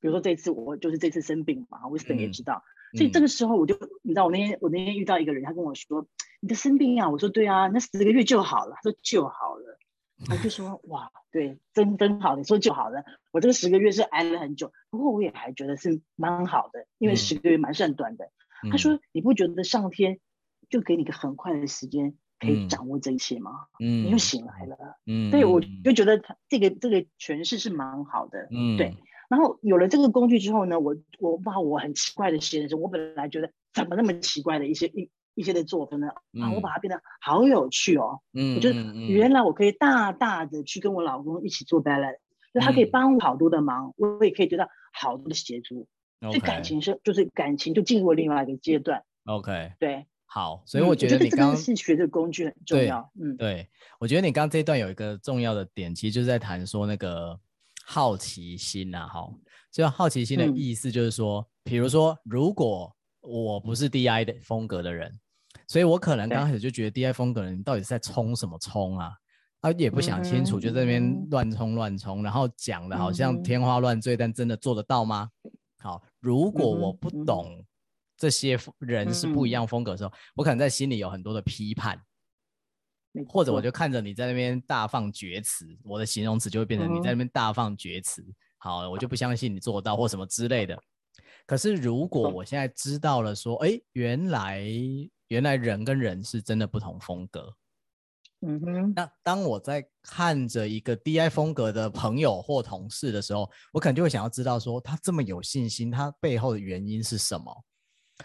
[0.00, 2.62] 比如说这次我就是这次生病嘛，Wisdom 也知道，
[2.94, 6.06] 嗯、所以这个时候我就你知道，我那天我那天遇到一个人，他跟我说
[6.40, 9.78] ：“你的生病啊？”我说：“对啊，那十个月就好了。”他说：“就好了。”
[10.26, 12.36] 他就说：“哇，对，真真好。
[12.36, 13.02] 你说就好了。
[13.30, 18.26] 我这个十个月是挨了很久，不过我也还觉得是蛮好的，因为十个月蛮算短的。
[18.62, 20.18] 嗯”他说：“你不觉得上天
[20.68, 23.52] 就给你个很快的时间可以掌握这一切吗？
[23.80, 24.76] 嗯，你又醒来了。
[25.06, 28.48] 嗯，对，我就觉得他这个这个诠释是蛮好的。
[28.50, 28.94] 嗯，对。
[29.28, 36.08] 然后有了这个工具之后呢，我我把我很奇怪的先生，我本来觉得怎么那么奇怪的一些一。”一些的作品呢，
[36.40, 38.20] 啊，我把它变得好有趣哦。
[38.34, 42.18] 嗯，我觉得原来我可以大大的去跟我老公一起做 balance，
[42.52, 45.88] 就他可以帮我好多的忙，我也可以得到好多的协助。
[46.20, 49.02] 所以感情是就是感情就进入了另外一个阶段。
[49.24, 53.10] OK，对，好，所以我觉得你刚刚是学这个工具很重要。
[53.18, 53.66] 嗯，对，
[53.98, 57.40] 我觉得你刚刚这一段有一个重要的点，其实就是在谈说那个
[57.86, 59.26] 好奇心啊，哈，
[59.70, 65.18] 就好奇心的意思就是说，比、嗯、如说如果我不是 DI 的风格的人，
[65.70, 69.12] 所以我可能刚开始就觉得 DI 风格的人到底是在冲什么冲啊？
[69.62, 75.30] 他也不想清楚，就在那边乱冲乱冲，然后讲的好像天花乱坠，但真的做得到吗？
[75.78, 77.64] 好，如果我不懂
[78.16, 82.02] 这些人是不一样风格的时候，我可能在心里有很多的批判，
[83.28, 88.26] 或者我就看着你在那边大放厥词，我的形容词就会变成你在那边大放厥词。
[88.58, 90.76] 好，我就不相信你做到或什么之类的。
[91.46, 94.66] 可是如果我现在知道了，说，哎，原来
[95.30, 97.54] 原来人跟人是真的不同风格。
[98.42, 107.64] 嗯哼，那当我在看着一个 DI 风格的朋友或同事的时候，我可能就会想要知道说，他这么有信心，他背后的原因是什么？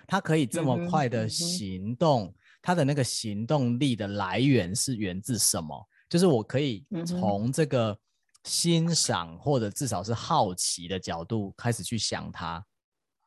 [0.08, 5.88] 他可以这么快的行动，他的那个行动力的来源是源自什么？
[6.10, 7.98] 就是我可以从这个
[8.46, 12.66] 欣赏或者至少是好奇的角度开始去想他，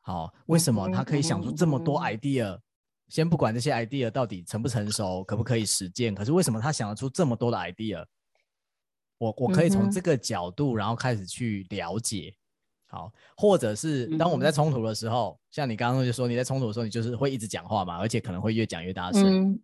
[0.01, 2.59] 好，为什么他可以想出这么多 idea？
[3.09, 8.05] 先不管这些 idea 到底成不成熟，可不可以实践，可是为什么他想得出这么多的 idea？
[9.17, 12.33] 我我可以从这个角度，然后开始去了解。
[12.87, 19.59] 好，或者是当我们在冲突的时候，像你刚刚就说你在冲突的时候，你就是会一直讲话嘛，而且可能会越讲越大声。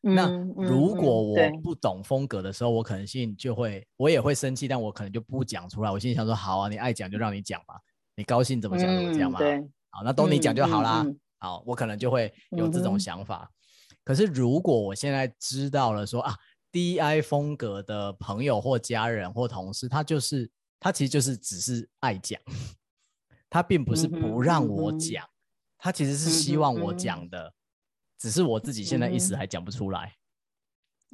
[0.00, 5.90] 那如果我不懂风格的时候，我可能性就会，我也会生气，但我可能就不讲出来。
[5.90, 7.78] 我心里想说，好啊，你爱讲就让你讲吧，
[8.16, 9.40] 你高兴怎么讲怎么讲嘛。
[9.90, 11.04] 好，那都你讲就好啦。
[11.40, 13.50] 好，我可能就会有这种想法。
[13.90, 16.34] 嗯、可是如果我现在知道了说啊
[16.70, 20.48] ，DI 风格的朋友或家人或同事，他就是
[20.78, 22.40] 他其实就是只是爱讲，
[23.48, 25.34] 他并不是不让我讲，嗯、
[25.78, 27.52] 他其实是希望我讲的，嗯、
[28.18, 30.14] 只是我自己现在一时还讲不出来。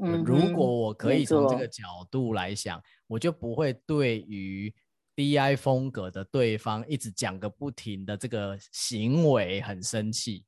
[0.02, 4.74] 嗯、如果我可以从这个角度来想，嗯、我就不会对于。
[5.16, 10.44] DI 风格的对方一直讲个不停的这个行为很生气，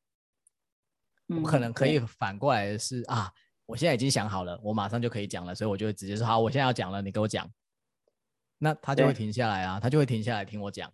[1.26, 3.32] 我可能可以反过来的是啊，
[3.64, 7.50] 我现在已经想好了，我马上就可以讲了，所以我就会直接说好，我现在要讲了，你给我讲，
[8.58, 10.92] 那他就会停下来啊，他就会停下来听我讲。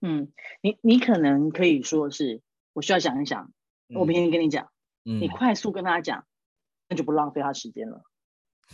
[0.00, 2.42] 嗯，你你可能可以说是
[2.72, 3.52] 我需要想一想，
[3.94, 6.26] 我明天跟你讲，你快速跟他讲，
[6.88, 8.02] 那就不浪费他时间了。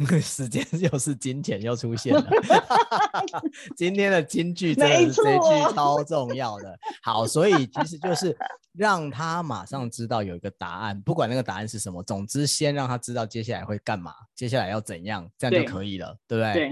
[0.20, 2.24] 时间又是金钱又出现了，
[3.76, 6.78] 今天的金句真的是这句超重要的。
[7.02, 8.37] 好，所以其实就是
[8.72, 16.68] 让他马上知道有一个答案，不管那个答案是什么，总之先让他知道接下来会干嘛，接下来要怎样，这样就可以了，对，对不对？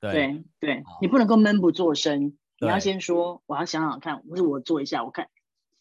[0.00, 5.28] 对对对，你不能够闷不作声，你要先说，我要想想看，或者我做一下，我看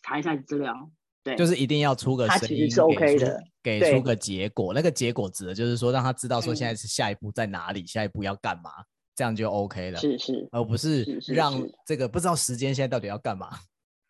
[0.02, 0.90] 查一下资料。
[1.28, 4.74] 对，就是一定要出个声音，是 OK 的，给出个结果。
[4.74, 8.72] 那个结果指的就是说，让他知道说现在是下一步在哪里，下一步要干嘛，
[9.16, 10.00] 这样就 OK 了。
[10.00, 13.50] 是是，而不是让这个不知道时间现在到底要干嘛。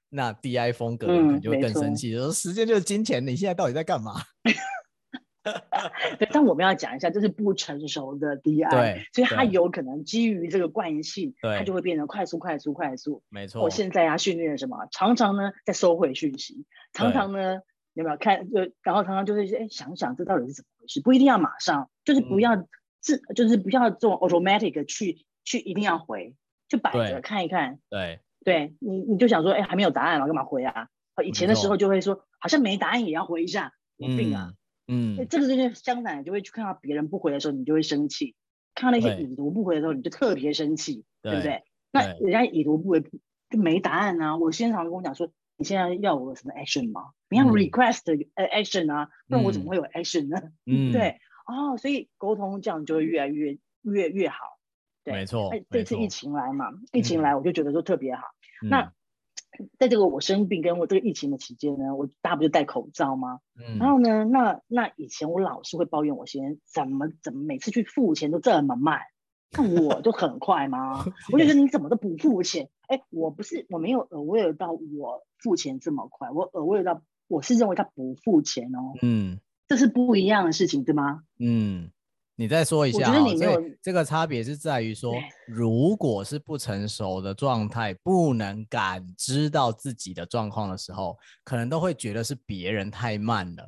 [0.09, 4.21] 那 DI 风格可能就会更生气，说时间就是金钱，你现在到底在干嘛？
[6.19, 13.23] 对，但我们要讲一下，这是不成熟的 DI，对，所以它有可能基于这个惯性，对，他就会变成快速、快速、快速。
[13.29, 13.61] 没错。
[13.61, 14.87] 我现在要训练什么？
[14.91, 17.59] 常常呢在收回讯息，常常呢
[17.93, 18.49] 有没有看？
[18.49, 21.01] 就然后常常就是哎想想这到底是怎么回事？
[21.01, 22.67] 不一定要马上，就是不要
[22.99, 26.35] 自，就是不要这种 automatic 去去一定要回，
[26.67, 27.79] 就摆着看一看。
[27.89, 30.87] 对，对你你就想说哎还没有答案了，干嘛回啊？
[31.25, 34.51] 以前的时候就会说好像没答案也要回一下，有病啊！
[34.51, 34.55] 嗯，
[35.25, 38.35] 这个就是相反，就会去看到别人不回的时候，你就会生气；
[38.73, 41.63] 看到那些已读不回的时候，你就特别生气，对，对不对？
[41.91, 44.37] 那人家已读不回就没答案啊！
[44.37, 47.11] 我经常跟我讲说，你现在要我什么 action 吗？
[47.29, 48.03] 你要 request
[48.35, 50.41] action 啊，不然我怎么会有 action 呢？
[50.65, 54.37] 嗯， 对哦，所以沟通这样就会越来越越越好。
[55.03, 55.49] 对，没错。
[55.49, 58.23] 哎，这次疫情来嘛，疫情来我就觉得说特别好。
[58.61, 58.93] 那。
[59.79, 63.39] 在这个我生病跟我这个疫情的期间呢，我大不就戴口罩吗？
[63.55, 69.01] 嗯，然后呢，那那以前我老是会抱怨我先生怎么怎么每次去付钱都这么慢，
[69.51, 71.05] 那我就很快吗？
[71.31, 72.69] 我就觉得你怎么都不付钱？
[72.87, 81.23] 哎，我不是我没有 aware 到我付钱这么快，我 aware 到我是认为他不付钱哦，嗯，这是不一样的事情，对吗？
[81.39, 81.91] 嗯。
[82.39, 85.11] 你再说一下，哦，这这个差别是在于说，
[85.47, 93.67] 如果是不成熟的状态，不能感知到自己的状况的时候，可能都会觉得是别人太慢了。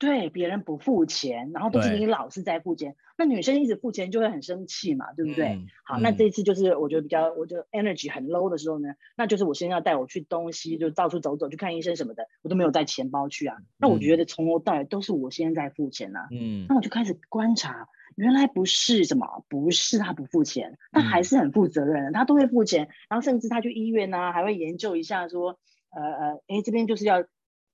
[0.00, 5.48] 对别人不付钱，然后都是你老是在付钱，那女生一直付钱就会很生气嘛，对不对？
[5.48, 13.58] 嗯、好，那这一次就是我觉得比较，我觉得 energy 很 low 的时候呢，那就是我先要带我去东西，就到处走走，去看医生什么的，我都没有带钱包去啊。
[13.76, 16.28] 那我觉得从头到尾都是我先在付钱啊。
[16.30, 17.86] 嗯，那我就开始观察，
[18.16, 25.58] 原来不是什么，不是他不付钱，他还是很负责任，他都会付钱，然后甚至他去医院呢、啊，还会研究一下说，
[25.90, 27.22] 呃呃，哎，这边就是要。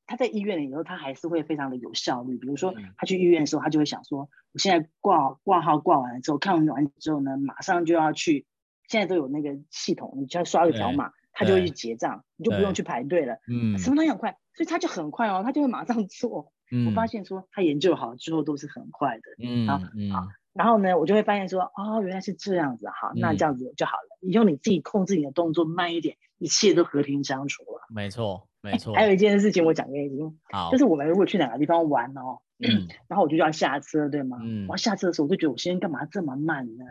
[0.06, 2.36] 他在医院里以后，他还是会非常的有效率。
[2.38, 8.46] 比如说，他去医院的时候，他就会想说：我现在挂挂号挂完了之后，看完之后呢，马上就要去。
[8.88, 13.34] 现在都有那个系统，你只要刷个条码，他就会去结账，你就不用去排队了。
[13.48, 16.52] 嗯，什么都很快，所以他就很快哦，他就会马上做。
[16.70, 19.22] 嗯，我发现说他研究好之后都是很快的。
[19.42, 20.28] 嗯，好，好。
[20.52, 24.18] 然后呢，我就会发现说，哦，原来是这样子，好，那这样子就好了。
[24.20, 27.88] 你用你自己控制你的动作慢一点，一切都和平相处了。
[27.92, 28.46] 没错。
[28.66, 34.38] 没错，还有一件事情我讲给你听，好，就是我们如果去哪个地方玩哦，嗯， 然后我就要下车，对吗？
[34.42, 36.84] 嗯，我要下车的时候，我就觉得我先生干嘛这么慢呢？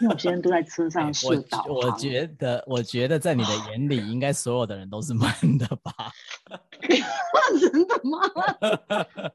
[0.00, 1.72] 因为我先生都在车上睡导航。
[1.72, 5.92] 我觉得，我觉得在你的眼里，应该所有的人都是慢的吧？
[7.60, 8.18] 真的吗？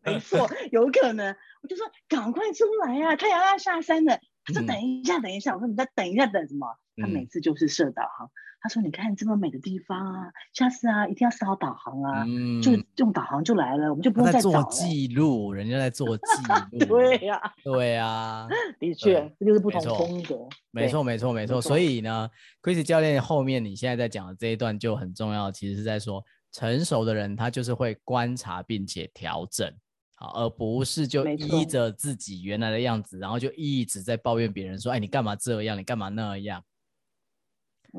[0.03, 1.35] 没错，有可能。
[1.61, 4.19] 我就说赶快出来呀，太阳要下山了。
[4.45, 5.53] 他说等一下，等一下。
[5.53, 6.67] 我说你再等一下，等什么？
[6.97, 8.29] 他每次就是设导航。
[8.59, 16.23] 他说：“你看这么美的地方啊，下次啊一定要设好导航啊，嗯、就用导航就来了，我们就不用再找了。”做记录，人家在做记
[16.79, 16.85] 录。
[16.85, 18.47] 对呀、啊，对呀、啊，
[18.79, 20.49] 的确，这就是不同风格。
[20.71, 21.61] 没错，没错，没错。
[21.61, 22.27] 所以呢
[22.63, 29.71] ，Chrissy 教练后面你现在在讲的这一段就很重要，其实是在说成熟的人他就是会观察并且调整，
[30.15, 35.77] 好，而不是就依着自己原来的样子，然后就一直在抱怨别人说：“哎，你干嘛这样？
[35.77, 36.61] 你干嘛那样？”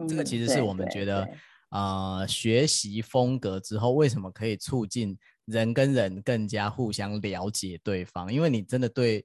[0.08, 1.28] 这个其实是我们觉得，
[1.70, 8.32] 呃，学习风格之后，为什么可以促进人跟人更加互相了解对方？
[8.32, 9.24] 因为你真的对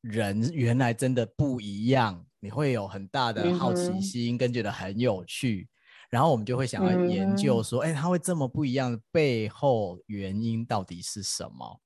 [0.00, 5.68] 人原来真的不一样，你会有很大的好奇心，跟觉得很有趣，
[6.10, 11.80] 然后我们就会想要研究说，哎，他会这么不一样，背后原因到底是什么？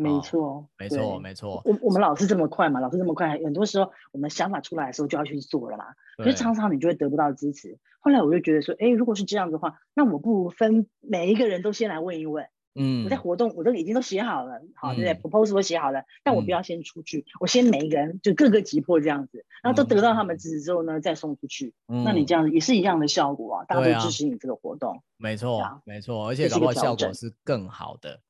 [0.00, 1.62] 没错，没错，没错。
[1.64, 5.84] 我我们老是这么快嘛，老是这么快，很多时候我们想法出来的时候就要去做了嘛。
[6.16, 7.78] 可是常常你就会得不到支持。
[8.00, 12.46] 后来我就觉得说，哎，如果是这样的话，那我不如分每一个人都先来问一问。
[12.76, 21.74] 嗯，我在活动我都已经都写好了，好，对不对？proposal 都写好了，但我不要先出去，我先每一个人就各个击破这样子，然后都得到他们支持之后呢，再送出去。
[21.86, 25.02] 那你这样子也是一样的效果啊，大家都支持你这个活动。
[25.16, 28.20] 没错，没错，而且搞不好效果是更好的。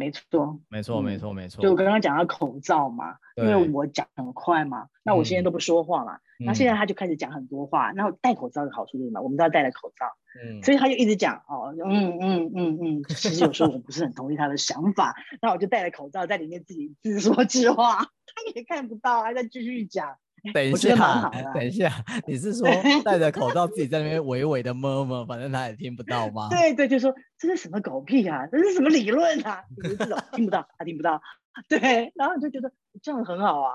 [0.00, 1.62] 没错，没错，没错，没错。
[1.62, 9.20] 就我刚刚讲到口罩嘛，因为我讲很快嘛，那我现在都不说话嘛，那现在他就开始讲很多话，然后戴口罩的好处是什么？
[9.20, 10.06] 我们都要戴着口罩，
[10.42, 20.16] 嗯，所以他就一直讲哦，嗯嗯嗯嗯，其实有时候我不是很同意他的想法，那我就戴着口罩在里面自己自说自话，他也看不到，还在继续讲。
[20.54, 21.92] 等一下，等一下，
[22.26, 22.66] 你是说
[23.04, 26.48] 戴着口罩自己在那边微微的摸摸，反正他也听不到吗？
[26.50, 29.62] 对对，就说这是什么狗屁啊，这是什么理论啊？
[29.98, 31.20] 这种听不到，他听不到。
[31.68, 32.72] 对，然后你就觉得
[33.02, 33.72] 这样很好啊，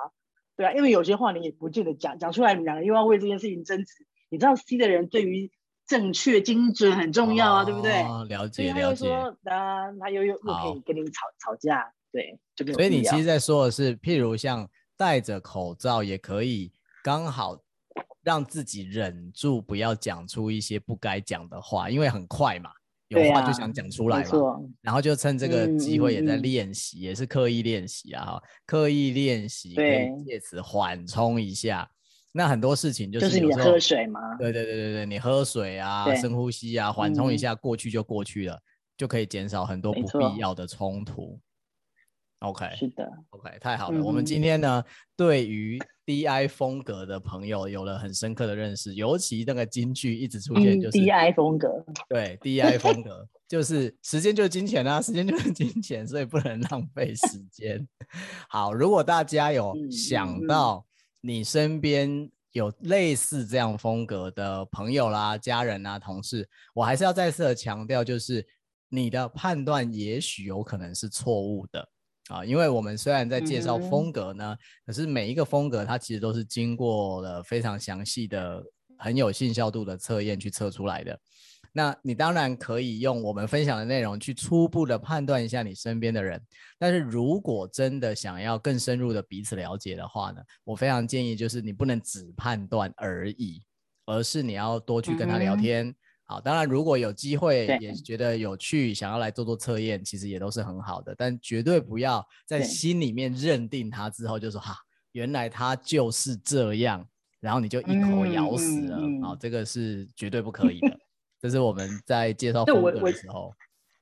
[0.58, 3.94] 对啊，因为有些话你也不记得讲，讲出来你们两个又要为这件事情争执。
[4.30, 5.52] 你知道 C 的人对于
[5.86, 7.92] 正确精准很重要啊，哦、对不对？
[8.28, 9.12] 了解了解。
[9.44, 14.68] 啊，他又又又可以跟你吵吵架，对，就所以你其实在说的是，譬如像。
[14.98, 16.72] 戴着口罩也可以，
[17.04, 17.58] 刚好
[18.24, 22.72] 让自己忍住不要讲出一些不该讲的话，因为很快嘛，
[23.10, 24.30] 有话就想讲出来嘛。
[24.30, 31.90] 啊、然后就趁这个机会也在练习，嗯、也是刻意练习啊，刻意练习可以借此缓冲一下。
[32.32, 34.20] 那很多事情就是，就是你喝水吗？
[34.38, 38.62] 对对对对对，你喝水啊，深呼吸啊，缓冲一下，过去就过去了，嗯、
[38.98, 41.40] 就可以减少很多不必要的冲突。
[42.40, 43.98] OK，是的，OK，太好了。
[43.98, 44.84] 嗯、我们今天呢，
[45.16, 51.84] 对于 DI 风格的朋友有了很深刻的认识，尤其那个金句一直出现，就是、嗯、DI 风格。
[52.10, 57.88] 对，DI 风格就是时间就是金钱啊，时间就是金钱，所以不能浪费时间。
[58.50, 60.86] 好，如果大家有想到
[61.22, 68.46] 你身边有类似这样风格的朋友啦、家人啊、同事，我还是要再次的强调，就是
[68.90, 71.90] 你的判断也许有可能是错误的。
[72.30, 74.58] 啊，因为我们虽然在介绍风格呢，嗯、
[74.88, 78.64] 可是每一个风格它其实都是经过了非常详细的、
[78.98, 81.20] 很有信效度的测验去测出来的。
[81.72, 86.42] 那你当然可以用我们分享的内容去初步的判断一下你身边的人，
[86.80, 93.62] 但是如果真的想要更深入的彼此了解的话呢，我非常建议就是你不能只判断而已，
[94.06, 95.96] 而是你要多去跟他聊天，嗯、
[96.28, 104.76] 好，当然如果有机会也觉得有趣，想要来做做测验，其实也都是很好的，但绝对不要在心里面认定它之后就说哈，
[105.12, 107.08] 原来它就是这样，
[107.40, 111.00] 然后你就一口咬死了，嗯嗯、好，这个是绝对不可以的。
[111.40, 113.54] 这是我们在介绍风格的时候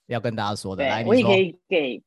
[0.06, 0.84] 要跟大家说的。
[0.86, 2.02] 来，我也可以给，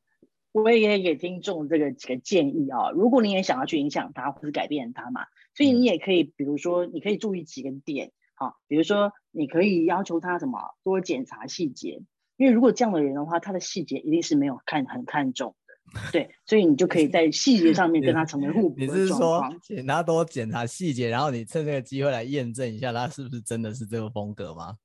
[0.52, 2.90] 我也可以给听众这个几个建议啊。
[2.90, 12.02] 如果你也想要去影响他或者改变他嘛，所以你也可以，比如说，你可以注意几个点，好，比如说你可以要求他什么多检查细节，
[12.36, 15.56] 因为如果这样的人的话，他的细节一定是没有看很看重
[15.94, 18.76] 的，对，所以你就可以在细节上面跟他成为互补。
[18.78, 24.76] 你是说请他多检查细节，然后你趁这个机会来验证一下他是不是真的是这个风格吗？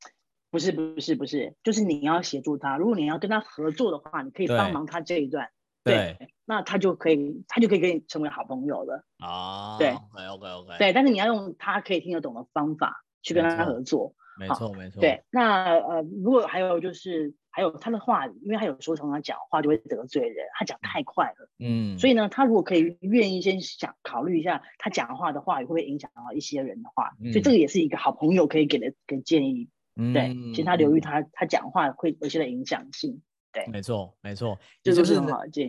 [0.49, 2.76] 不是不是不是，就是你要协助他。
[2.76, 5.49] 如果你要跟他合作的话，你可以帮忙他这一段，
[5.82, 9.06] 对，对那他就可以，他就可以跟你成为好朋友了。
[9.20, 14.13] 啊，对，OK OK OK，对，但是你要用他可以听得懂的方法去跟他合作。
[14.39, 15.01] 没错没错。
[15.01, 29.69] 对，那呃，如果还有就是还有他的话，因为他有时候常常讲话就会得罪人，他讲太快了，嗯，所以呢，他如果可以愿意先想考虑一下，他讲话的话会不会影响到一些人的话，嗯、所以这个也是一个好朋友可以给的给建议。
[30.13, 33.22] 对，请他留意他他讲话会有些的影响性。
[33.51, 35.19] 对，没错没错，这就是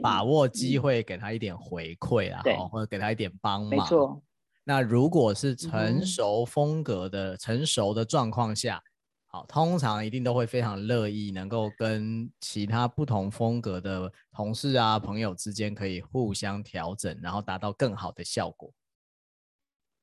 [0.01, 3.71] 把握机会给他一点回馈啊，对，或者给他一点帮忙。
[3.71, 4.23] 没错。
[4.65, 8.83] 那如果是成熟风格的成熟的状况下，
[9.27, 18.73] 好，通常一定都会非常乐意能够跟其他不同风格的同事啊朋友之间可以互相调整，然后达到更好的效果。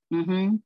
[0.09, 0.63] 嗯哼，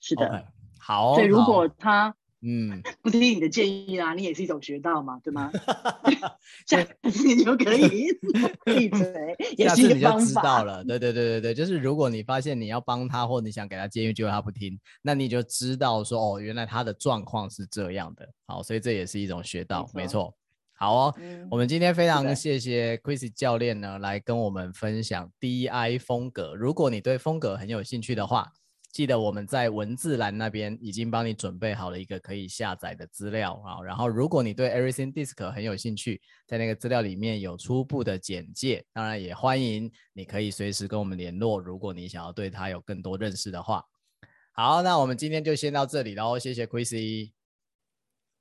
[0.00, 0.46] 是的，
[0.78, 1.14] 好。
[1.14, 2.14] 所以如果他。
[2.46, 5.50] 嗯， 不听你的建议啊，你也是一种学到嘛，对吗？
[6.66, 7.88] 下次你就可以
[8.64, 10.20] 闭嘴， 也是一个方法。
[10.20, 18.28] 下次你就知道了，对对对对对，就是如果你发现你要帮他，或你想给他建议，结果他不听，那你就知道说哦，原来他的状况是这样的。
[18.46, 19.94] 好，所以这也是一种学到，没错。
[20.02, 20.34] 没错。
[20.76, 26.52] 好哦，嗯，我们今天非常谢谢 Chrissy 教练呢，来跟我们分享 DI 风格。
[26.54, 28.52] 如果你对风格很有兴趣的话，
[28.94, 33.82] 记得我们在文字栏那边已经帮你准备好了一个可以下载的资料啊。
[33.82, 38.84] 然后，如果你对 Everything DiSC 很有兴趣，在那个资料里面有初步的简介。
[38.92, 43.84] 当然，也欢迎你可以随时跟我们联络，如果你想要对它有更多认识的话。
[44.52, 47.32] 好，那我们今天就先到这里喽，谢谢 Chrissy。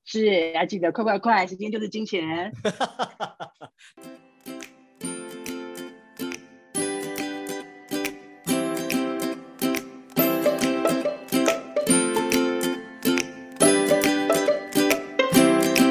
[0.05, 2.53] 是，要记得快快快，时间就是金钱。